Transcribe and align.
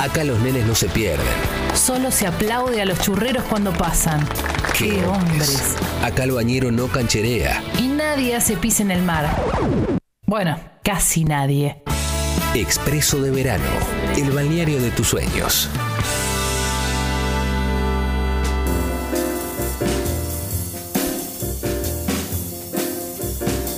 Acá 0.00 0.22
los 0.22 0.38
nenes 0.40 0.64
no 0.64 0.76
se 0.76 0.88
pierden. 0.88 1.26
Solo 1.74 2.12
se 2.12 2.26
aplaude 2.26 2.80
a 2.80 2.84
los 2.84 3.00
churreros 3.00 3.42
cuando 3.44 3.72
pasan. 3.72 4.26
¡Qué 4.72 5.04
hombres! 5.04 5.76
Acá 6.04 6.22
el 6.22 6.30
bañero 6.30 6.70
no 6.70 6.86
cancherea. 6.86 7.62
Y 7.78 7.88
nadie 7.88 8.36
hace 8.36 8.56
pis 8.56 8.78
en 8.78 8.92
el 8.92 9.02
mar. 9.02 9.28
Bueno, 10.24 10.58
casi 10.84 11.24
nadie. 11.24 11.82
Expreso 12.54 13.20
de 13.20 13.32
verano, 13.32 13.64
el 14.16 14.30
balneario 14.30 14.80
de 14.80 14.90
tus 14.92 15.08
sueños. 15.08 15.68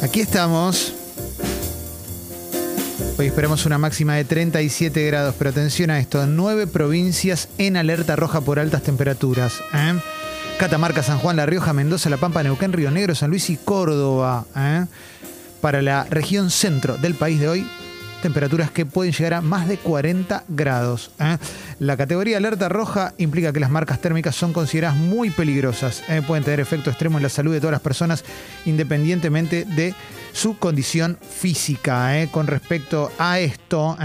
Aquí 0.00 0.20
estamos. 0.20 0.94
Hoy 3.16 3.26
esperamos 3.26 3.64
una 3.64 3.78
máxima 3.78 4.16
de 4.16 4.24
37 4.24 5.06
grados, 5.06 5.36
pero 5.38 5.50
atención 5.50 5.90
a 5.90 6.00
esto, 6.00 6.26
nueve 6.26 6.66
provincias 6.66 7.48
en 7.58 7.76
alerta 7.76 8.16
roja 8.16 8.40
por 8.40 8.58
altas 8.58 8.82
temperaturas. 8.82 9.60
¿eh? 9.72 9.94
Catamarca, 10.58 11.00
San 11.04 11.18
Juan, 11.18 11.36
La 11.36 11.46
Rioja, 11.46 11.72
Mendoza, 11.72 12.10
La 12.10 12.16
Pampa, 12.16 12.42
Neuquén, 12.42 12.72
Río 12.72 12.90
Negro, 12.90 13.14
San 13.14 13.30
Luis 13.30 13.50
y 13.50 13.56
Córdoba. 13.56 14.46
¿eh? 14.56 14.86
Para 15.60 15.80
la 15.80 16.04
región 16.10 16.50
centro 16.50 16.96
del 16.96 17.14
país 17.14 17.38
de 17.38 17.48
hoy, 17.48 17.66
temperaturas 18.20 18.72
que 18.72 18.84
pueden 18.84 19.12
llegar 19.12 19.34
a 19.34 19.40
más 19.40 19.68
de 19.68 19.78
40 19.78 20.42
grados. 20.48 21.12
¿eh? 21.20 21.38
La 21.78 21.96
categoría 21.96 22.38
alerta 22.38 22.68
roja 22.68 23.14
implica 23.18 23.52
que 23.52 23.60
las 23.60 23.70
marcas 23.70 24.00
térmicas 24.00 24.34
son 24.34 24.52
consideradas 24.52 24.96
muy 24.96 25.30
peligrosas. 25.30 26.02
Pueden 26.26 26.42
tener 26.42 26.58
efecto 26.58 26.90
extremo 26.90 27.18
en 27.18 27.22
la 27.22 27.28
salud 27.28 27.52
de 27.52 27.60
todas 27.60 27.72
las 27.72 27.80
personas 27.80 28.24
independientemente 28.66 29.64
de 29.64 29.94
su 30.34 30.58
condición 30.58 31.18
física. 31.22 32.20
¿eh? 32.20 32.28
Con 32.30 32.46
respecto 32.46 33.10
a 33.18 33.38
esto, 33.38 33.96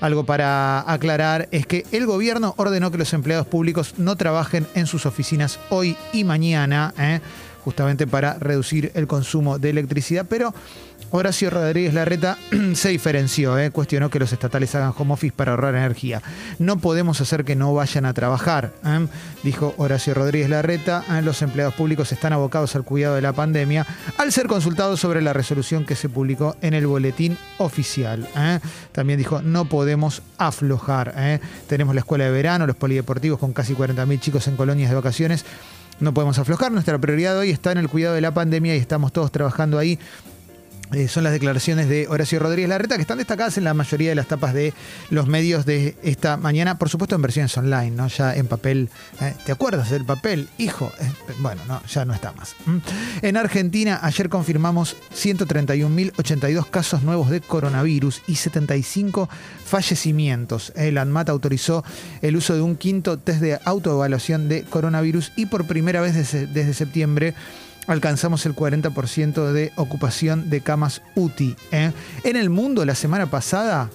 algo 0.00 0.24
para 0.24 0.90
aclarar 0.90 1.48
es 1.50 1.66
que 1.66 1.84
el 1.92 2.06
gobierno 2.06 2.54
ordenó 2.56 2.90
que 2.90 2.98
los 2.98 3.12
empleados 3.12 3.46
públicos 3.46 3.94
no 3.98 4.16
trabajen 4.16 4.66
en 4.74 4.86
sus 4.86 5.04
oficinas 5.04 5.58
hoy 5.68 5.96
y 6.14 6.24
mañana 6.24 6.94
justamente 7.64 8.06
para 8.06 8.34
reducir 8.38 8.90
el 8.94 9.06
consumo 9.06 9.58
de 9.58 9.70
electricidad, 9.70 10.26
pero 10.28 10.52
Horacio 11.14 11.50
Rodríguez 11.50 11.92
Larreta 11.92 12.38
se 12.74 12.88
diferenció, 12.88 13.58
¿eh? 13.58 13.70
cuestionó 13.70 14.08
que 14.08 14.18
los 14.18 14.32
estatales 14.32 14.74
hagan 14.74 14.94
home 14.96 15.12
office 15.12 15.34
para 15.36 15.52
ahorrar 15.52 15.74
energía. 15.74 16.22
No 16.58 16.78
podemos 16.78 17.20
hacer 17.20 17.44
que 17.44 17.54
no 17.54 17.74
vayan 17.74 18.06
a 18.06 18.14
trabajar, 18.14 18.72
¿eh? 18.84 19.06
dijo 19.42 19.74
Horacio 19.76 20.14
Rodríguez 20.14 20.48
Larreta. 20.48 21.04
¿eh? 21.10 21.20
Los 21.20 21.42
empleados 21.42 21.74
públicos 21.74 22.10
están 22.12 22.32
abocados 22.32 22.74
al 22.76 22.84
cuidado 22.84 23.16
de 23.16 23.20
la 23.20 23.34
pandemia 23.34 23.86
al 24.16 24.32
ser 24.32 24.46
consultados 24.46 25.00
sobre 25.00 25.20
la 25.20 25.34
resolución 25.34 25.84
que 25.84 25.96
se 25.96 26.08
publicó 26.08 26.56
en 26.62 26.72
el 26.72 26.86
boletín 26.86 27.36
oficial. 27.58 28.26
También 28.92 29.18
dijo, 29.18 29.42
no 29.42 29.66
podemos 29.66 30.22
aflojar. 30.38 31.40
Tenemos 31.68 31.94
la 31.94 32.00
escuela 32.00 32.24
de 32.24 32.30
verano, 32.30 32.66
los 32.66 32.76
polideportivos 32.76 33.38
con 33.38 33.52
casi 33.52 33.74
40.000 33.74 34.20
chicos 34.20 34.48
en 34.48 34.56
colonias 34.56 34.88
de 34.88 34.96
vacaciones. 34.96 35.44
No 36.00 36.12
podemos 36.12 36.38
aflojar, 36.38 36.72
nuestra 36.72 36.98
prioridad 36.98 37.38
hoy 37.38 37.50
está 37.50 37.72
en 37.72 37.78
el 37.78 37.88
cuidado 37.88 38.14
de 38.14 38.20
la 38.20 38.34
pandemia 38.34 38.74
y 38.74 38.78
estamos 38.78 39.12
todos 39.12 39.30
trabajando 39.30 39.78
ahí 39.78 39.98
eh, 40.92 41.08
son 41.08 41.24
las 41.24 41.32
declaraciones 41.32 41.88
de 41.88 42.06
Horacio 42.08 42.38
Rodríguez 42.38 42.68
Larreta, 42.68 42.96
que 42.96 43.02
están 43.02 43.18
destacadas 43.18 43.56
en 43.56 43.64
la 43.64 43.72
mayoría 43.72 44.10
de 44.10 44.14
las 44.14 44.26
tapas 44.26 44.52
de 44.52 44.74
los 45.10 45.26
medios 45.26 45.64
de 45.64 45.96
esta 46.02 46.36
mañana, 46.36 46.78
por 46.78 46.90
supuesto 46.90 47.14
en 47.14 47.22
versiones 47.22 47.56
online, 47.56 47.92
¿no? 47.92 48.08
Ya 48.08 48.34
en 48.34 48.46
papel. 48.46 48.90
¿eh? 49.20 49.34
¿Te 49.46 49.52
acuerdas 49.52 49.90
del 49.90 50.04
papel? 50.04 50.48
Hijo. 50.58 50.92
Eh, 51.00 51.10
bueno, 51.38 51.62
no, 51.66 51.82
ya 51.86 52.04
no 52.04 52.12
está 52.12 52.32
más. 52.32 52.54
En 53.22 53.36
Argentina, 53.36 54.00
ayer 54.02 54.28
confirmamos 54.28 54.96
131.082 55.14 56.66
casos 56.68 57.02
nuevos 57.02 57.30
de 57.30 57.40
coronavirus 57.40 58.22
y 58.26 58.34
75 58.34 59.28
fallecimientos. 59.64 60.72
El 60.76 60.98
ANMAT 60.98 61.30
autorizó 61.30 61.84
el 62.20 62.36
uso 62.36 62.54
de 62.54 62.60
un 62.60 62.76
quinto 62.76 63.18
test 63.18 63.40
de 63.40 63.58
autoevaluación 63.64 64.48
de 64.48 64.64
coronavirus 64.64 65.32
y 65.36 65.46
por 65.46 65.66
primera 65.66 66.02
vez 66.02 66.14
desde, 66.14 66.46
desde 66.46 66.74
septiembre 66.74 67.34
alcanzamos 67.86 68.46
el 68.46 68.54
40% 68.54 69.52
de 69.52 69.72
ocupación 69.76 70.50
de 70.50 70.60
camas 70.60 71.02
UTI. 71.14 71.56
¿eh? 71.70 71.92
En 72.24 72.36
el 72.36 72.50
mundo, 72.50 72.84
la 72.84 72.94
semana 72.94 73.26
pasada, 73.26 73.90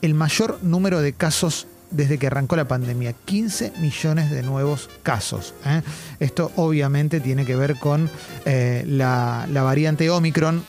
el 0.00 0.14
mayor 0.14 0.58
número 0.62 1.00
de 1.00 1.12
casos 1.12 1.66
desde 1.90 2.18
que 2.18 2.28
arrancó 2.28 2.56
la 2.56 2.66
pandemia, 2.66 3.12
15 3.12 3.74
millones 3.80 4.30
de 4.30 4.42
nuevos 4.42 4.88
casos. 5.02 5.54
¿eh? 5.66 5.82
Esto 6.20 6.50
obviamente 6.56 7.20
tiene 7.20 7.44
que 7.44 7.54
ver 7.54 7.76
con 7.78 8.08
eh, 8.46 8.84
la, 8.86 9.46
variante 9.50 10.08
Omicron, 10.08 10.64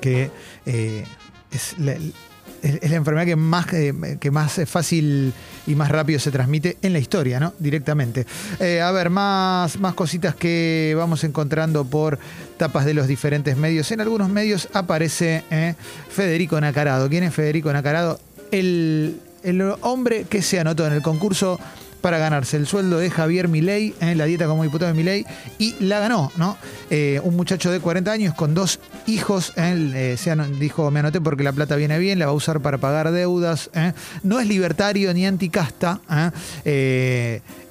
que 0.00 0.30
es 0.66 1.74
es, 2.62 2.90
la 2.90 2.96
enfermedad 2.96 3.26
que 3.26 3.36
más, 3.36 3.72
eh, 3.72 4.16
que 4.20 4.30
más 4.30 4.60
fácil 4.66 5.32
y 5.66 5.74
más 5.74 5.90
rápido 5.90 6.18
se 6.18 6.30
transmite 6.30 6.76
en 6.82 6.92
la 6.92 6.98
historia, 6.98 7.40
¿no? 7.40 7.52
Directamente. 7.58 8.26
Eh, 8.60 8.80
a 8.80 8.90
ver, 8.92 9.10
más, 9.10 9.78
más 9.78 9.94
cositas 9.94 10.34
que 10.34 10.94
vamos 10.96 11.24
encontrando 11.24 11.84
por 11.84 12.18
tapas 12.56 12.84
de 12.84 12.94
los 12.94 13.06
diferentes 13.06 13.56
medios. 13.56 13.90
En 13.90 14.00
algunos 14.00 14.28
medios 14.28 14.68
aparece 14.72 15.44
eh, 15.50 15.74
Federico 16.08 16.60
Nacarado. 16.60 17.08
¿Quién 17.08 17.24
es 17.24 17.34
Federico 17.34 17.72
Nacarado? 17.72 18.20
El, 18.50 19.20
el 19.42 19.62
hombre 19.80 20.24
que 20.28 20.42
se 20.42 20.60
anotó 20.60 20.86
en 20.86 20.92
el 20.92 21.02
concurso 21.02 21.58
para 22.02 22.18
ganarse 22.18 22.58
el 22.58 22.66
sueldo 22.66 22.98
de 22.98 23.08
Javier 23.08 23.48
Milei, 23.48 23.94
en 24.00 24.18
la 24.18 24.26
dieta 24.26 24.46
como 24.46 24.64
diputado 24.64 24.92
de 24.92 24.96
Milei, 24.96 25.24
y 25.58 25.74
la 25.80 26.00
ganó, 26.00 26.30
¿no? 26.36 26.58
Eh, 26.90 27.20
un 27.24 27.36
muchacho 27.36 27.70
de 27.70 27.80
40 27.80 28.12
años 28.12 28.34
con 28.34 28.52
dos 28.52 28.80
hijos, 29.06 29.54
eh, 29.56 30.16
se 30.18 30.36
dijo, 30.58 30.90
me 30.90 31.00
anoté 31.00 31.20
porque 31.20 31.44
la 31.44 31.52
plata 31.52 31.76
viene 31.76 31.98
bien, 31.98 32.18
la 32.18 32.26
va 32.26 32.32
a 32.32 32.34
usar 32.34 32.60
para 32.60 32.78
pagar 32.78 33.10
deudas, 33.12 33.70
¿eh? 33.74 33.92
no 34.22 34.40
es 34.40 34.46
libertario 34.46 35.14
ni 35.14 35.26
anticasta, 35.26 36.00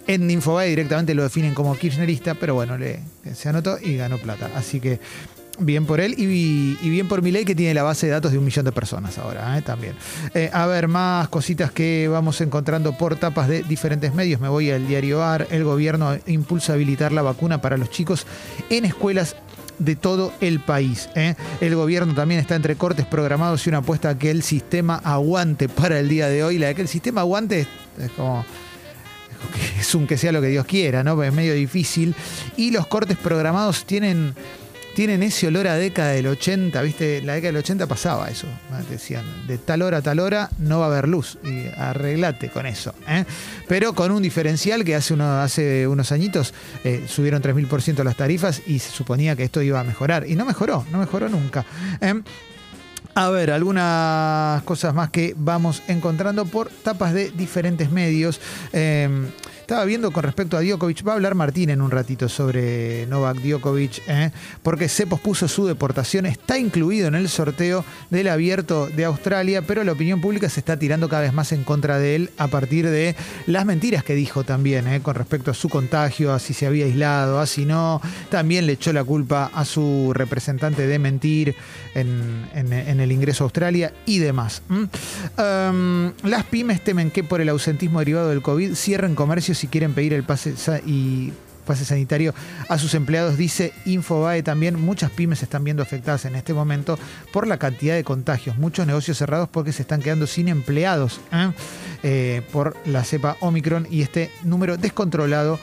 en 0.08 0.31
Infobae 0.31 0.70
directamente 0.70 1.14
lo 1.14 1.24
definen 1.24 1.53
como 1.53 1.75
kirchnerista, 1.75 2.34
pero 2.34 2.56
bueno, 2.56 2.78
le, 2.78 3.00
se 3.36 3.50
anotó 3.50 3.78
y 3.80 3.97
ganó 3.97 4.18
plata. 4.18 4.50
Así 4.56 4.80
que 4.80 5.00
Bien 5.63 5.85
por 5.85 5.99
él 5.99 6.16
y, 6.17 6.75
bien 6.89 7.07
por 7.07 7.22
mi 7.22 7.31
ley 7.31 7.45
que 7.45 7.53
tiene 7.53 7.75
la 7.75 7.83
base 7.83 8.07
de 8.07 8.13
datos 8.13 8.31
de 8.31 8.39
un 8.39 8.45
millón 8.45 8.66
de 8.66 8.72
personas 8.72 9.19
ahora 9.19 9.57
¿eh? 9.57 9.61
también. 9.61 9.94
Eh, 10.33 10.49
a 10.51 10.66
ver, 10.66 10.88
más 10.88 11.29
cositas 11.29 11.72
que 11.72 12.07
vamos 12.07 12.41
encontrando 12.41 12.97
por 12.97 13.16
tapas 13.16 13.47
de 13.47 13.61
diferentes 13.61 14.13
medios. 14.16 14.41
Me 14.41 14.49
voy 14.49 14.72
al 14.72 14.88
diario 14.88 15.23
AR. 15.23 15.47
El 15.51 15.63
gobierno 15.63 16.17
impulsa 16.25 16.73
habilitar 16.73 17.11
la 17.11 17.22
vacuna 17.22 17.61
para 17.61 17.77
los 17.77 17.91
chicos 17.91 18.25
en 18.72 18.85
escuelas 18.85 19.35
de 19.77 19.95
todo 19.95 20.33
el 20.41 20.61
país. 20.61 21.09
¿eh? 21.16 21.35
El 21.59 21.75
gobierno 21.75 22.16
también 22.16 22.41
está 22.41 22.55
entre 22.55 22.75
cortes 22.75 23.05
programados 23.05 23.66
y 23.66 23.69
una 23.69 23.79
apuesta 23.79 24.09
a 24.09 24.17
que 24.17 24.31
el 24.31 24.41
sistema 24.41 24.95
aguante 25.03 25.69
para 25.69 25.99
el 25.99 26.09
día 26.09 26.28
de 26.28 26.43
hoy. 26.43 26.57
La 26.57 26.67
de 26.67 26.75
que 26.75 26.81
el 26.81 26.88
sistema 26.88 27.22
aguante 27.22 27.67
es 27.99 28.11
como 28.11 28.43
es 29.79 29.95
un 29.95 30.07
que 30.07 30.17
sea 30.17 30.31
lo 30.31 30.41
que 30.41 30.47
Dios 30.47 30.66
quiera, 30.66 31.03
¿no? 31.03 31.22
Es 31.23 31.33
medio 31.33 31.53
difícil. 31.53 32.16
Y 32.57 32.72
los 32.72 32.88
cortes 32.88 33.17
programados 33.17 33.85
tienen 33.85 34.35
tienen 34.96 35.24
ese 35.24 35.47
olor 35.47 35.68
a 35.68 35.75
década 35.75 36.12
del 36.12 36.28
80, 36.28 36.81
¿viste? 36.81 37.22
La 37.22 37.34
década 37.34 37.53
del 37.53 37.57
80 37.57 37.88
pasaba 37.88 38.29
eso. 38.29 38.47
Decían, 38.90 39.24
de 39.47 39.57
tal 39.57 39.81
hora 39.81 39.97
a 39.97 40.02
tal 40.02 40.19
hora 40.19 40.50
no 40.57 40.79
va 40.79 40.85
a 40.85 40.90
haber 40.90 41.07
luz. 41.07 41.38
Y 41.44 41.68
arreglate 41.78 42.50
con 42.50 42.66
eso. 42.66 42.94
¿eh? 43.07 43.25
Pero 43.68 43.94
con 43.94 44.12
un 44.12 44.22
diferencial 44.22 44.84
que 44.84 44.96
hace, 44.96 45.13
uno, 45.13 45.41
hace 45.41 45.88
unos 45.88 46.12
añitos 46.12 46.53
eh, 46.84 47.06
subieron 47.07 47.41
3.000% 47.41 48.03
las 48.03 48.16
tarifas 48.16 48.62
y 48.68 48.79
se 48.79 48.91
suponía 48.91 49.35
que 49.35 49.44
esto 49.44 49.62
iba 49.62 49.79
a 49.79 49.84
mejorar. 49.84 50.28
Y 50.28 50.35
no 50.35 50.46
mejoró, 50.46 50.85
no 50.91 51.00
mejoró 51.00 51.29
nunca. 51.29 51.66
¿eh? 52.02 52.22
A 53.13 53.29
ver, 53.29 53.52
algunas 53.52 54.63
cosas 54.63 54.94
más 54.94 55.09
que 55.09 55.34
vamos 55.38 55.84
encontrando 55.88 56.46
por 56.46 56.69
tapas 56.69 57.13
de 57.13 57.31
diferentes 57.31 57.91
medios. 57.91 58.40
Estaba 59.72 59.86
viendo 59.86 60.12
con 60.12 60.24
respecto 60.24 60.58
a 60.58 60.62
Djokovic, 60.62 61.08
va 61.08 61.14
a 61.14 61.16
hablar 61.16 61.34
Martín 61.34 61.70
en 61.70 61.82
un 61.82 61.92
ratito 61.92 62.28
sobre 62.28 63.06
Novak 63.08 63.38
Djokovic, 63.38 64.02
¿eh? 64.06 64.30
porque 64.64 64.90
se 64.90 65.08
pospuso 65.08 65.48
su 65.48 65.66
deportación, 65.66 66.26
está 66.26 66.58
incluido 66.58 67.08
en 67.08 67.16
el 67.16 67.30
sorteo 67.30 67.86
del 68.09 68.28
abierto 68.28 68.88
de 68.88 69.06
Australia, 69.06 69.62
pero 69.62 69.86
la 69.86 69.94
opinión 69.94 70.20
pública 70.20 70.50
se 70.50 70.59
está 70.59 70.78
tirando 70.78 71.08
cada 71.08 71.22
vez 71.22 71.32
más 71.32 71.54
en 71.54 71.64
contra 71.64 72.00
de 72.00 72.16
él 72.16 72.32
a 72.38 72.50
partir 72.50 72.90
de 72.90 73.16
las 73.47 73.66
mentiras 73.66 74.03
que 74.03 74.14
dijo 74.14 74.44
también 74.44 74.90
¿eh? 74.90 75.00
con 75.02 75.16
respecto 75.16 75.52
a 75.52 75.53
su 75.53 75.70
contagio, 75.70 76.34
a 76.34 76.40
si 76.40 76.53
se 76.53 76.67
había 76.67 76.84
aislado, 76.84 77.40
a 77.40 77.46
si 77.46 77.64
no. 77.64 78.02
También 78.29 78.66
le 78.66 78.74
echó 78.74 78.91
la 78.91 79.06
culpa 79.06 79.52
a 79.53 79.64
su 79.64 80.12
representante 80.14 80.85
de 80.85 81.00
mentir 81.00 81.56
en, 81.96 83.00
el 83.00 83.12
ingreso 83.14 83.46
a 83.46 83.46
Australia 83.46 83.94
y 84.06 84.20
demás. 84.20 84.64
Em, 85.38 86.12
las 86.24 86.44
pymes 86.44 86.84
temen 86.84 87.09
que 87.09 87.24
por 87.24 87.40
el 87.40 87.47
ausentismo 87.47 88.00
derivado 88.00 88.28
del 88.28 88.41
COVID 88.41 88.76
cierren 88.76 89.16
comercios 89.16 89.60
si 89.61 89.67
quieren 89.67 89.93
pedir 89.93 90.13
el 90.13 90.23
pase 90.23 90.55
y 90.87 91.31
pase 91.67 91.85
sanitario 91.85 92.34
a 92.67 92.79
sus 92.79 92.96
empleados, 92.96 93.37
dice 93.37 93.73
Infobae 93.85 94.41
también. 94.41 94.84
Muchas 94.84 95.11
pymes 95.11 95.43
están 95.43 95.63
viendo 95.63 95.84
afectadas 95.84 96.25
en 96.25 96.35
este 96.35 96.55
momento 96.55 96.97
por 97.31 97.46
la 97.46 97.58
cantidad 97.58 97.93
de 97.93 98.03
contagios. 98.03 98.58
Muchos 98.58 98.87
negocios 98.87 99.19
cerrados 99.19 99.47
porque 99.49 99.72
se 99.72 99.84
están 99.84 100.02
quedando 100.02 100.25
sin 100.25 100.47
empleados 100.47 101.22
¿eh? 101.31 101.52
Eh, 102.02 102.41
por 102.52 102.75
la 102.87 103.03
cepa 103.03 103.37
Omicron 103.40 103.87
y 103.91 104.02
este 104.02 104.31
número 104.43 104.78
descontrolado 104.78 105.59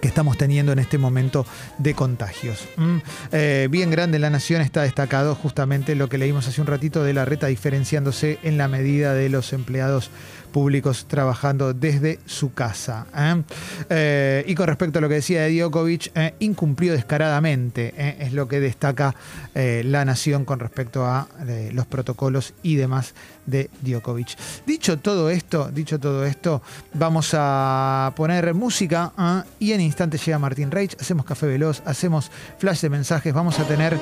que 0.00 0.08
estamos 0.08 0.36
teniendo 0.36 0.72
en 0.72 0.78
este 0.78 0.98
momento 0.98 1.46
de 1.78 1.94
contagios. 1.94 2.66
Mm, 2.76 2.96
eh, 3.32 3.68
bien 3.70 3.90
grande 3.90 4.16
en 4.16 4.22
la 4.22 4.30
nación 4.30 4.62
está 4.62 4.82
destacado 4.82 5.34
justamente 5.34 5.94
lo 5.94 6.08
que 6.08 6.18
leímos 6.18 6.46
hace 6.48 6.60
un 6.60 6.66
ratito 6.66 7.02
de 7.02 7.14
la 7.14 7.24
reta 7.24 7.46
diferenciándose 7.46 8.38
en 8.42 8.58
la 8.58 8.68
medida 8.68 9.14
de 9.14 9.28
los 9.28 9.52
empleados 9.52 10.10
públicos 10.54 11.06
trabajando 11.08 11.74
desde 11.74 12.20
su 12.26 12.54
casa. 12.54 13.06
¿eh? 13.12 13.42
Eh, 13.90 14.44
y 14.46 14.54
con 14.54 14.68
respecto 14.68 15.00
a 15.00 15.02
lo 15.02 15.08
que 15.08 15.16
decía 15.16 15.42
de 15.42 15.58
Djokovic, 15.58 16.12
eh, 16.14 16.34
incumplió 16.38 16.92
descaradamente, 16.92 17.92
es 18.20 18.32
lo 18.32 18.46
que 18.46 18.60
destaca 18.60 19.16
la 19.54 20.04
nación 20.04 20.44
con 20.44 20.60
respecto 20.60 21.06
a 21.06 21.26
los 21.72 21.86
protocolos 21.86 22.54
y 22.62 22.76
demás 22.76 23.14
de 23.46 23.68
Djokovic. 23.82 24.36
Dicho 24.64 24.98
todo 24.98 25.28
esto, 25.28 25.70
dicho 25.72 25.98
todo 25.98 26.24
esto, 26.24 26.62
vamos 26.92 27.30
a 27.34 28.12
poner 28.14 28.54
música 28.54 29.12
y 29.58 29.72
en 29.72 29.80
instantes 29.84 30.24
llega 30.24 30.38
Martín 30.38 30.70
Reich, 30.70 30.96
hacemos 31.00 31.24
café 31.24 31.46
veloz, 31.46 31.82
hacemos 31.84 32.30
flash 32.58 32.80
de 32.80 32.90
mensajes, 32.90 33.32
vamos 33.32 33.58
a 33.58 33.64
tener 33.64 33.98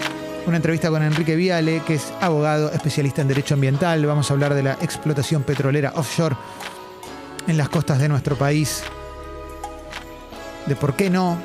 una 0.46 0.56
entrevista 0.56 0.90
con 0.90 1.02
Enrique 1.02 1.36
Viale, 1.36 1.82
que 1.86 1.94
es 1.94 2.12
abogado, 2.20 2.72
especialista 2.72 3.22
en 3.22 3.28
derecho 3.28 3.54
ambiental. 3.54 4.04
Vamos 4.06 4.30
a 4.30 4.34
hablar 4.34 4.54
de 4.54 4.62
la 4.62 4.72
explotación 4.80 5.42
petrolera 5.42 5.92
offshore 5.94 6.36
en 7.46 7.56
las 7.56 7.68
costas 7.68 7.98
de 7.98 8.08
nuestro 8.08 8.36
país. 8.36 8.82
De 10.66 10.76
por 10.76 10.94
qué 10.94 11.10
no. 11.10 11.38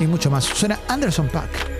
Y 0.00 0.06
mucho 0.06 0.30
más. 0.30 0.44
Suena 0.44 0.78
Anderson 0.88 1.28
Pack. 1.28 1.75